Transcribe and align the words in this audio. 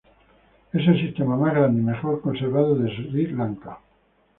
Es 0.73 0.87
el 0.87 0.99
sistema 0.99 1.37
más 1.37 1.53
grande 1.53 1.79
y 1.79 1.83
mejor 1.85 2.21
conservado 2.21 2.73
de 2.73 2.89
Sri 2.89 3.27
Lanka. 3.27 3.77